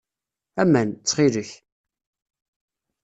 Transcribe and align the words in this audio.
Aman, 0.61 0.89
ttxil-k. 0.93 1.49